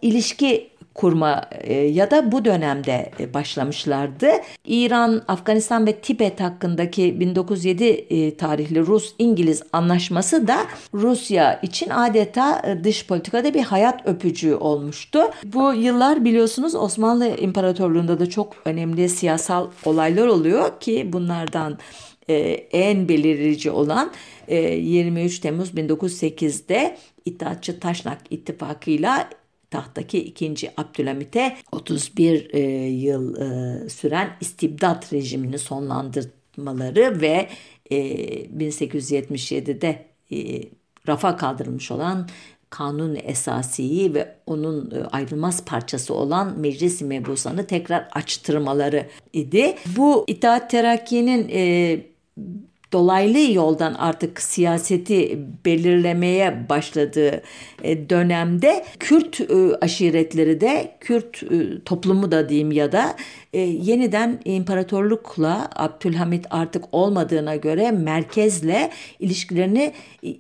[0.01, 4.27] ilişki kurma e, ya da bu dönemde e, başlamışlardı.
[4.65, 10.57] İran, Afganistan ve Tibet hakkındaki 1907 e, tarihli Rus-İngiliz anlaşması da
[10.93, 15.19] Rusya için adeta dış politikada bir hayat öpücüğü olmuştu.
[15.43, 21.77] Bu yıllar biliyorsunuz Osmanlı İmparatorluğu'nda da çok önemli siyasal olaylar oluyor ki bunlardan
[22.71, 24.11] en belirici olan
[24.47, 29.29] 23 Temmuz 1908'de İttihatçı Taşnak İttifakı'yla
[29.73, 37.49] tahttaki ikinci Abdülhamit'e 31 e, yıl e, süren istibdat rejimini sonlandırmaları ve
[37.89, 37.97] e,
[38.45, 40.63] 1877'de e,
[41.07, 42.29] rafa kaldırılmış olan
[42.69, 49.75] kanun esasiyi ve onun e, ayrılmaz parçası olan meclis mebusanı tekrar açtırmaları idi.
[49.97, 52.01] Bu İttihat Terakki'nin e,
[52.93, 57.41] dolaylı yoldan artık siyaseti belirlemeye başladığı
[57.83, 59.45] e, dönemde Kürt e,
[59.81, 63.15] aşiretleri de Kürt e, toplumu da diyeyim ya da
[63.53, 69.93] yeniden imparatorlukla Abdülhamit artık olmadığına göre merkezle ilişkilerini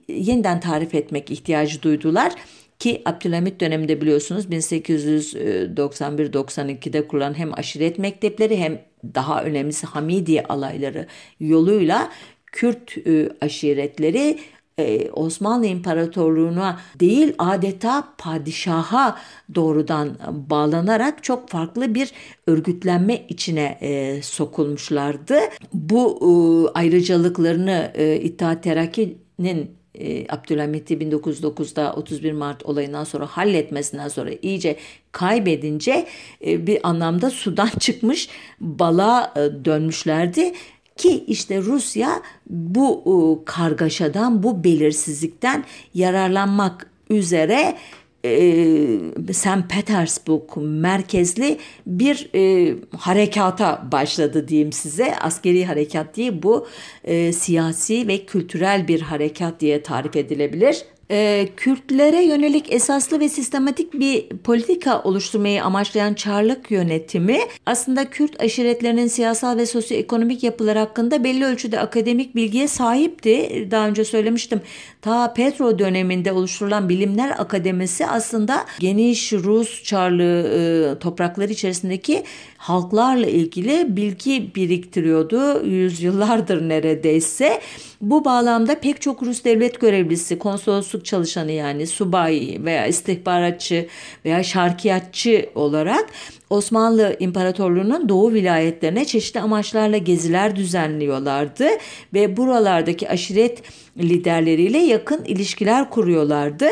[0.07, 2.33] yeniden tarif etmek ihtiyacı duydular.
[2.79, 8.79] Ki Abdülhamit döneminde biliyorsunuz 1891-92'de kurulan hem aşiret mektepleri hem
[9.15, 11.07] daha önemlisi Hamidiye alayları
[11.39, 12.09] yoluyla
[12.53, 14.39] Kürt e, aşiretleri
[14.79, 19.17] e, Osmanlı İmparatorluğu'na değil adeta padişaha
[19.55, 22.11] doğrudan bağlanarak çok farklı bir
[22.47, 25.39] örgütlenme içine e, sokulmuşlardı.
[25.73, 26.31] Bu e,
[26.79, 34.75] ayrıcalıklarını e, İttihat Terakki'nin e, Abdülhamit'i 1909'da 31 Mart olayından sonra halletmesinden sonra iyice
[35.11, 36.07] kaybedince
[36.45, 40.53] e, bir anlamda sudan çıkmış bala e, dönmüşlerdi
[40.97, 47.77] ki işte Rusya bu e, kargaşadan, bu belirsizlikten yararlanmak üzere
[48.25, 49.69] e, St.
[49.69, 55.15] Petersburg merkezli bir e, harekata başladı diyeyim size.
[55.15, 56.67] Askeri harekat değil bu
[57.03, 63.93] e, siyasi ve kültürel bir harekat diye tarif edilebilir e, Kürtlere yönelik esaslı ve sistematik
[63.93, 71.45] bir politika oluşturmayı amaçlayan Çarlık yönetimi aslında Kürt aşiretlerinin siyasal ve sosyoekonomik yapıları hakkında belli
[71.45, 73.67] ölçüde akademik bilgiye sahipti.
[73.71, 74.61] Daha önce söylemiştim.
[75.01, 82.23] Ta Petro döneminde oluşturulan Bilimler Akademisi aslında geniş Rus Çarlığı e, toprakları içerisindeki
[82.63, 87.61] halklarla ilgili bilgi biriktiriyordu yüzyıllardır neredeyse.
[88.01, 93.87] Bu bağlamda pek çok Rus devlet görevlisi, konsolosluk çalışanı yani subay veya istihbaratçı
[94.25, 96.05] veya şarkiyatçı olarak
[96.49, 101.67] Osmanlı İmparatorluğu'nun doğu vilayetlerine çeşitli amaçlarla geziler düzenliyorlardı
[102.13, 103.61] ve buralardaki aşiret
[103.97, 106.67] liderleriyle yakın ilişkiler kuruyorlardı.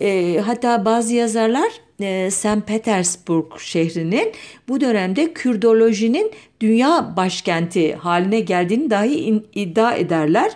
[0.00, 2.66] E, hatta bazı yazarlar e, St.
[2.66, 4.32] Petersburg şehrinin
[4.68, 10.52] bu dönemde Kürdolojinin dünya başkenti haline geldiğini dahi iddia ederler.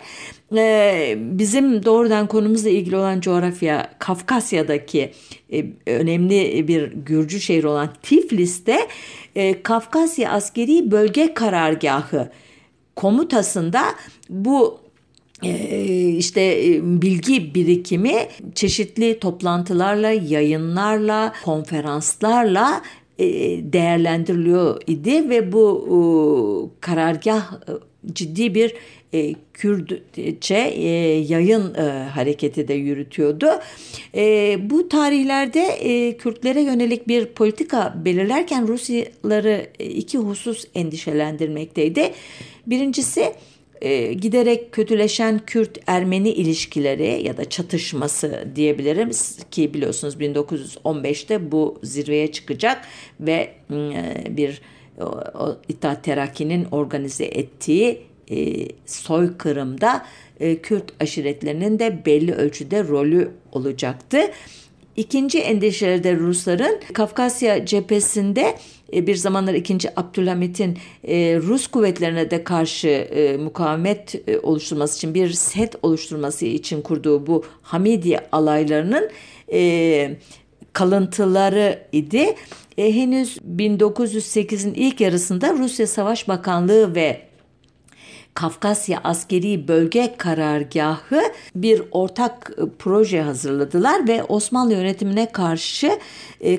[0.56, 5.12] Ee, bizim doğrudan konumuzla ilgili olan coğrafya Kafkasya'daki
[5.52, 8.78] e, önemli bir Gürcü şehri olan Tiflis'te
[9.36, 12.30] e, Kafkasya Askeri Bölge Karargahı
[12.96, 13.82] komutasında
[14.28, 14.83] bu e,
[16.18, 18.14] işte e, bilgi birikimi
[18.54, 22.82] çeşitli toplantılarla, yayınlarla, konferanslarla
[23.18, 23.26] e,
[23.72, 27.52] değerlendiriliyor idi ve bu karargah
[28.12, 28.74] ciddi bir
[29.14, 33.46] e, Kürtçe e, yayın e, hareketi de yürütüyordu.
[34.14, 42.12] E, bu tarihlerde e, Kürtlere yönelik bir politika belirlerken Rusyalıları e, iki husus endişelendirmekteydi.
[42.66, 43.32] Birincisi
[43.84, 49.10] e, giderek kötüleşen Kürt-Ermeni ilişkileri ya da çatışması diyebilirim
[49.50, 52.84] ki biliyorsunuz 1915'te bu zirveye çıkacak
[53.20, 54.60] ve e, bir
[55.00, 55.04] o,
[55.38, 60.06] o İttihat Terakki'nin organize ettiği e, soykırımda
[60.40, 64.18] e, Kürt aşiretlerinin de belli ölçüde rolü olacaktı.
[64.96, 68.54] İkinci endişeleri de Rusların Kafkasya cephesinde
[68.92, 70.00] bir zamanlar 2.
[70.00, 77.26] Abdülhamit'in e, Rus kuvvetlerine de karşı e, mukavemet oluşturması için bir set oluşturması için kurduğu
[77.26, 79.10] bu Hamidiye alaylarının
[80.72, 82.34] kalıntıları idi.
[82.76, 87.22] henüz 1908'in ilk yarısında Rusya Savaş Bakanlığı ve
[88.34, 91.22] Kafkasya Askeri Bölge Karargahı
[91.54, 95.98] bir ortak proje hazırladılar ve Osmanlı yönetimine karşı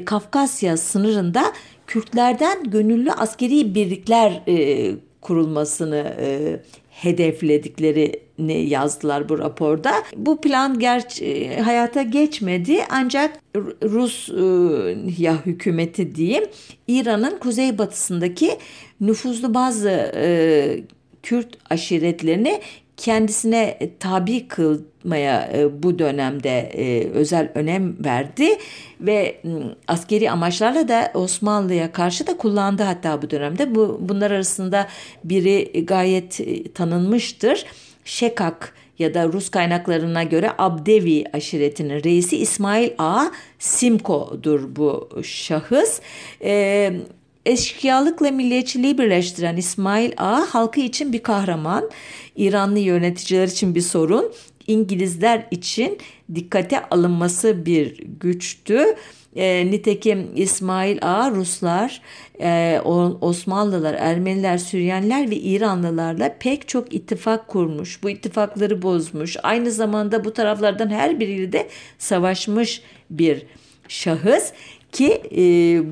[0.05, 1.53] Kafkasya sınırında
[1.87, 9.93] Kürtlerden gönüllü askeri birlikler e, kurulmasını e, hedeflediklerini yazdılar bu raporda.
[10.15, 13.39] Bu plan gerçi e, hayata geçmedi ancak
[13.83, 14.43] Rus e,
[15.21, 16.43] ya hükümeti diyeyim
[16.87, 18.51] İran'ın kuzeybatısındaki
[19.01, 20.83] nüfuzlu bazı e,
[21.23, 22.61] Kürt aşiretlerini
[22.97, 28.47] kendisine tabi kılmaya e, bu dönemde e, özel önem verdi
[29.01, 29.41] ve
[29.87, 33.75] askeri amaçlarla da Osmanlı'ya karşı da kullandı hatta bu dönemde.
[33.75, 34.87] Bu bunlar arasında
[35.23, 37.65] biri gayet e, tanınmıştır.
[38.05, 43.25] Şekak ya da Rus kaynaklarına göre Abdevi aşiretinin reisi İsmail A.
[43.59, 46.01] Simko'dur bu şahıs.
[46.43, 46.93] Ee,
[47.45, 51.89] eşkıyalıkla milliyetçiliği birleştiren İsmail A halkı için bir kahraman,
[52.35, 54.31] İranlı yöneticiler için bir sorun,
[54.67, 55.97] İngilizler için
[56.35, 58.95] dikkate alınması bir güçtü.
[59.35, 62.01] E, nitekim İsmail A Ruslar,
[62.41, 62.79] e,
[63.21, 68.03] Osmanlılar, Ermeniler, Süryaniler ve İranlılarla pek çok ittifak kurmuş.
[68.03, 69.37] Bu ittifakları bozmuş.
[69.43, 73.45] Aynı zamanda bu taraflardan her biriyle de savaşmış bir
[73.87, 74.51] şahıs
[74.95, 75.41] ki e,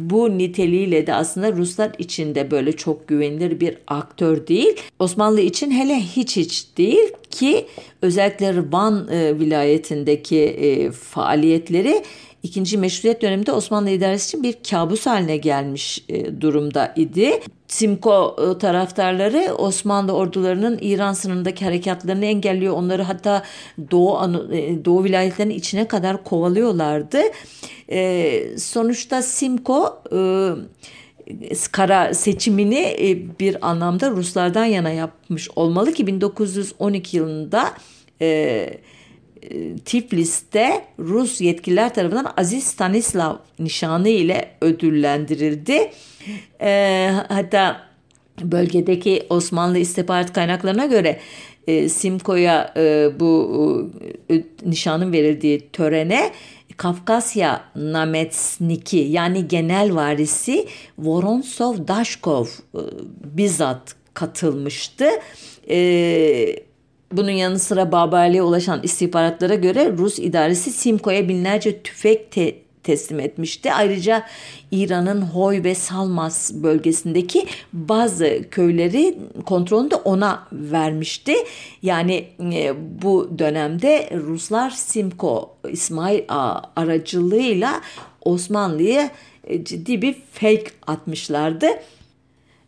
[0.09, 4.75] bu niteliğiyle de aslında Ruslar için de böyle çok güvenilir bir aktör değil.
[4.99, 7.65] Osmanlı için hele hiç hiç değil ki
[8.01, 12.03] özellikle Van e, vilayetindeki e, faaliyetleri
[12.43, 17.39] ikinci meşruiyet döneminde Osmanlı idaresi için bir kabus haline gelmiş e, durumda idi.
[17.73, 22.73] Simko e, taraftarları Osmanlı ordularının İran sınırındaki harekatlarını engelliyor.
[22.73, 23.43] Onları hatta
[23.91, 24.17] Doğu
[24.51, 27.21] e, Doğu vilayetlerinin içine kadar kovalıyorlardı.
[27.89, 30.19] E, sonuçta Simko e,
[31.71, 32.95] kara seçimini
[33.39, 37.73] bir anlamda Ruslardan yana yapmış olmalı ki 1912 yılında
[39.85, 45.91] Tiflis'te Rus yetkililer tarafından Aziz Stanislav nişanı ile ödüllendirildi.
[46.61, 47.81] E, hatta
[48.41, 51.19] bölgedeki Osmanlı istihbarat kaynaklarına göre
[51.67, 53.91] e, Simko'ya e, bu
[54.31, 56.31] e, nişanın verildiği törene
[56.77, 62.79] Kafkasya Nametsniki yani genel varisi Voronsov Dashkov e,
[63.23, 65.05] bizzat katılmıştı.
[65.69, 66.55] E,
[67.17, 73.73] bunun yanı sıra Babali'ye ulaşan istihbaratlara göre Rus idaresi Simko'ya binlerce tüfek te teslim etmişti.
[73.73, 74.23] Ayrıca
[74.71, 81.33] İran'ın Hoy ve Salmas bölgesindeki bazı köyleri kontrolünü de ona vermişti.
[81.81, 87.81] Yani e, bu dönemde Ruslar Simko İsmail A aracılığıyla
[88.21, 89.11] Osmanlı'ya
[89.43, 91.67] e, ciddi bir fake atmışlardı.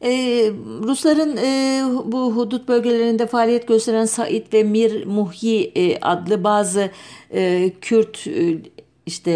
[0.05, 0.51] Ee,
[0.83, 6.91] Rusların e, bu hudut bölgelerinde faaliyet gösteren Said ve Mir Muhyi e, adlı bazı
[7.33, 8.57] e, Kürt e,
[9.05, 9.31] işte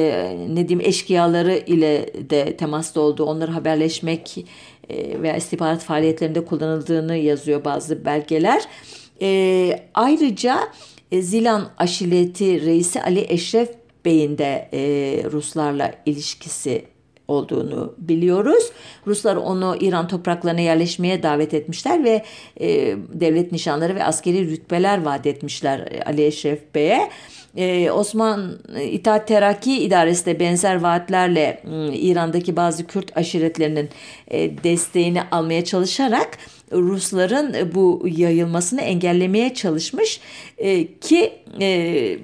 [0.49, 4.45] ne diyeyim eşkıyaları ile de temasta olduğu, onları haberleşmek
[4.89, 8.63] e, veya istihbarat faaliyetlerinde kullanıldığını yazıyor bazı belgeler.
[9.21, 10.59] E, ayrıca
[11.11, 13.69] e, Zilan aşileti reisi Ali Eşref
[14.05, 14.81] Bey'in de e,
[15.31, 16.85] Ruslarla ilişkisi
[17.29, 18.71] olduğunu biliyoruz.
[19.07, 22.23] Ruslar onu İran topraklarına yerleşmeye davet etmişler ve
[22.59, 27.09] e, devlet nişanları ve askeri rütbeler vaat etmişler Ali Eşref Bey'e.
[27.57, 33.89] Ee, Osman e, İttihat Terakki İdaresi de benzer vaatlerle ıı, İran'daki bazı Kürt aşiretlerinin
[34.27, 36.37] e, desteğini almaya çalışarak
[36.71, 40.19] Rusların e, bu yayılmasını engellemeye çalışmış
[41.01, 41.33] ki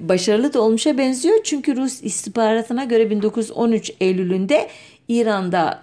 [0.00, 1.38] başarılı da olmuşa benziyor.
[1.44, 4.68] Çünkü Rus istihbaratına göre 1913 Eylül'ünde
[5.08, 5.80] İran'da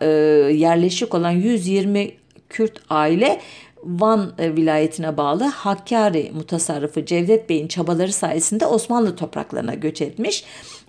[0.50, 2.12] yerleşik olan 120
[2.50, 3.40] Kürt aile
[3.86, 10.44] Van e, vilayetine bağlı Hakkari mutasarrıfı Cevdet Bey'in çabaları sayesinde Osmanlı topraklarına göç etmiş.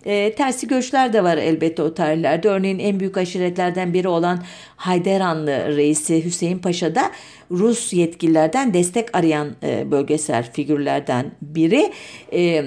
[0.04, 2.48] E, tersi göçler de var elbette o tarihlerde.
[2.48, 4.42] Örneğin en büyük aşiretlerden biri olan
[4.76, 7.10] Hayderanlı reisi Hüseyin Paşa da
[7.50, 11.92] Rus yetkililerden destek arayan e, bölgesel figürlerden biri.
[12.32, 12.64] E,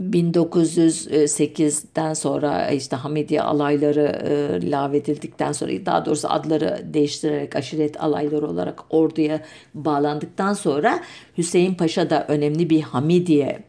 [0.00, 8.80] 1908'den sonra işte Hamidiye alayları e, lağvedildikten sonra daha doğrusu adları değiştirerek aşiret alayları olarak
[8.90, 9.40] orduya
[9.74, 11.00] bağlandıktan sonra
[11.38, 13.62] Hüseyin Paşa da önemli bir Hamidiye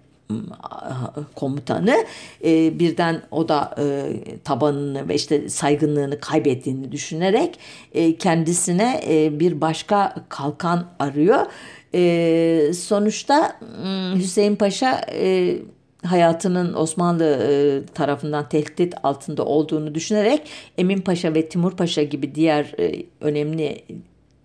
[1.36, 2.06] komutanı
[2.46, 4.14] e, birden o da e,
[4.44, 7.60] tabanını ve işte saygınlığını kaybettiğini düşünerek
[7.94, 9.02] e, kendisine
[9.40, 11.46] bir başka kalkan arıyor.
[12.74, 13.60] Sonuçta
[14.16, 15.02] Hüseyin Paşa
[16.06, 20.42] hayatının Osmanlı e, tarafından tehdit altında olduğunu düşünerek
[20.78, 23.84] Emin Paşa ve Timur Paşa gibi diğer e, önemli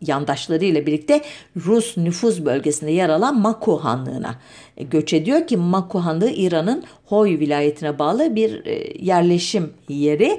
[0.06, 1.20] yandaşları ile birlikte
[1.56, 4.34] Rus nüfuz bölgesinde yer alan Maku Hanlığı'na
[4.76, 8.64] e, göç ediyor ki Maku Hanlığı İran'ın Hoy vilayetine bağlı bir
[9.00, 10.38] yerleşim yeri.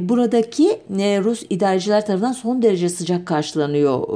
[0.00, 0.80] Buradaki
[1.24, 4.08] Rus idareciler tarafından son derece sıcak karşılanıyor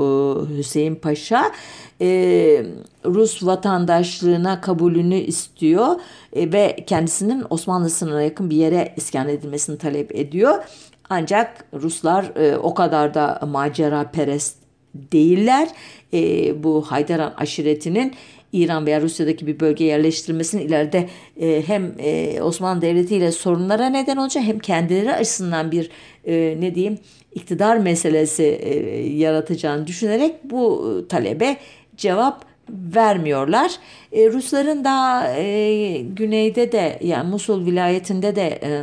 [0.59, 1.53] Hüseyin Paşa
[2.01, 2.67] e,
[3.05, 6.01] Rus vatandaşlığına kabulünü istiyor
[6.33, 10.65] e, ve kendisinin Osmanlı sınırına yakın bir yere iskan edilmesini talep ediyor.
[11.11, 14.60] Ancak Ruslar e, o kadar da macera perest
[14.95, 15.69] değiller.
[16.13, 18.15] E, bu Haydaran aşiretinin
[18.53, 21.09] İran veya Rusya'daki bir bölge yerleştirilmesinin ileride
[21.41, 25.91] e, hem e, Osmanlı Devleti ile sorunlara neden olacak hem kendileri açısından bir
[26.25, 26.99] e, ne diyeyim
[27.35, 31.57] iktidar meselesi e, yaratacağını düşünerek bu talebe
[31.97, 33.73] cevap vermiyorlar.
[34.13, 38.83] E, Rusların da e, güneyde de yani Musul vilayetinde de e,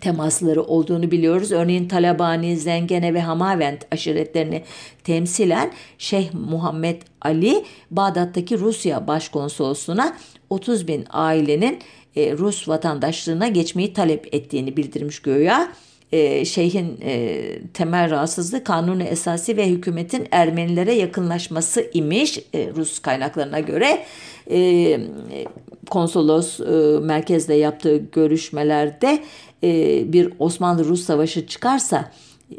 [0.00, 1.52] temasları olduğunu biliyoruz.
[1.52, 4.62] Örneğin Talabani, Zengene ve Hamavent aşiretlerini
[5.04, 10.16] temsilen Şeyh Muhammed Ali Bağdat'taki Rusya Başkonsolosluğuna
[10.50, 11.78] 30 bin ailenin
[12.16, 15.72] e, Rus vatandaşlığına geçmeyi talep ettiğini bildirmiş göya
[16.12, 17.42] e, şeyhin e,
[17.74, 24.04] temel rahatsızlığı kanunu esası ve hükümetin Ermenilere yakınlaşması imiş e, Rus kaynaklarına göre.
[24.50, 25.00] E,
[25.90, 26.64] konsolos e,
[27.00, 29.22] merkezle yaptığı görüşmelerde
[29.62, 32.12] e, bir Osmanlı-Rus savaşı çıkarsa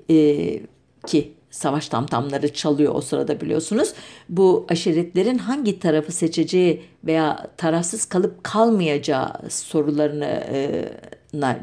[0.10, 0.60] e,
[1.08, 3.94] ki savaş tamtamları çalıyor o sırada biliyorsunuz.
[4.30, 10.90] Bu aşiretlerin hangi tarafı seçeceği veya tarafsız kalıp kalmayacağı sorularını e,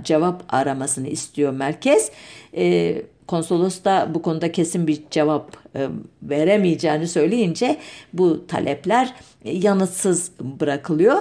[0.04, 2.10] cevap aramasını istiyor merkez.
[2.56, 5.88] E, konsolos da bu konuda kesin bir cevap e,
[6.22, 7.76] veremeyeceğini söyleyince
[8.12, 9.14] bu talepler
[9.52, 11.16] yanıtsız bırakılıyor.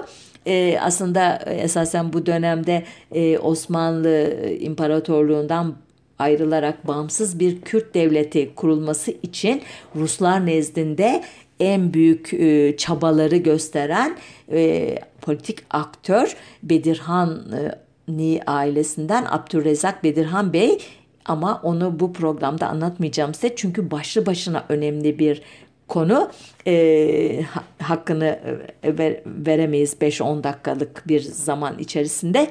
[0.46, 5.76] E, aslında esasen bu dönemde e, Osmanlı İmparatorluğundan
[6.20, 9.62] ayrılarak bağımsız bir Kürt devleti kurulması için
[9.96, 11.24] Ruslar nezdinde
[11.60, 14.18] en büyük e, çabaları gösteren
[14.52, 20.78] e, politik aktör Bedirhan e, Ni ailesinden Abdurrezzak Bedirhan Bey
[21.26, 25.42] ama onu bu programda anlatmayacağım size çünkü başlı başına önemli bir
[25.88, 26.32] konu
[26.68, 27.42] e,
[27.82, 28.40] hakkını
[28.84, 32.50] e, ver, veremeyiz 5-10 dakikalık bir zaman içerisinde.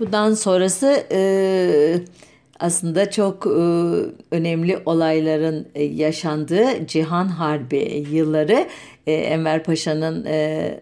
[0.00, 2.00] Bundan sonrası e,
[2.60, 3.50] aslında çok e,
[4.30, 8.66] önemli olayların e, yaşandığı Cihan Harbi yılları
[9.06, 10.80] e, Enver Paşa'nın e,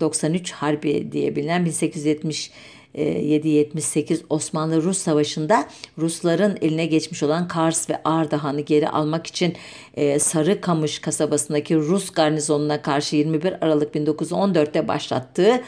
[0.00, 2.50] 93 Harbi diye bilinen 1870
[2.96, 5.68] 7-78 Osmanlı-Rus Savaşı'nda
[5.98, 9.54] Rusların eline geçmiş olan Kars ve Ardahan'ı geri almak için
[9.94, 15.62] e, Sarıkamış kasabasındaki Rus garnizonuna karşı 21 Aralık 1914'te başlattığı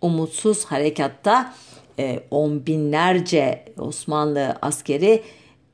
[0.00, 1.54] umutsuz harekatta
[1.98, 5.22] e, on binlerce Osmanlı askeri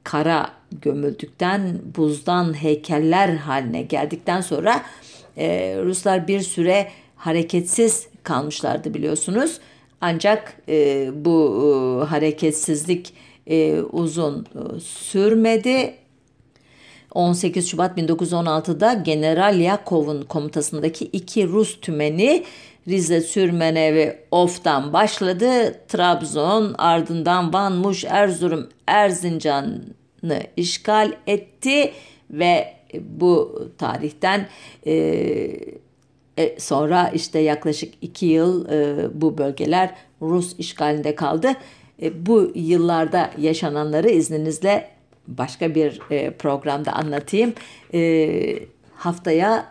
[0.05, 0.51] kara
[0.83, 4.83] gömüldükten buzdan heykeller haline geldikten sonra
[5.37, 9.61] e, Ruslar bir süre hareketsiz kalmışlardı biliyorsunuz.
[10.01, 11.63] Ancak e, bu
[12.03, 13.15] e, hareketsizlik
[13.47, 15.95] e, uzun e, sürmedi.
[17.15, 22.45] 18 Şubat 1916'da General Yakov'un komutasındaki iki Rus tümeni
[22.89, 25.75] Rize, Sürmene ve Of'tan başladı.
[25.89, 31.93] Trabzon, ardından Van, Muş, Erzurum, Erzincan'ı işgal etti
[32.31, 34.49] ve bu tarihten
[34.87, 34.95] e,
[36.39, 41.53] e, sonra işte yaklaşık iki yıl e, bu bölgeler Rus işgalinde kaldı.
[42.03, 44.89] E, bu yıllarda yaşananları izninizle
[45.29, 47.55] başka bir e, programda anlatayım.
[47.95, 48.59] E,
[48.95, 49.67] haftaya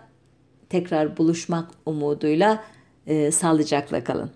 [0.70, 2.63] tekrar buluşmak umuduyla
[3.07, 4.32] e, sağlıcakla kalın.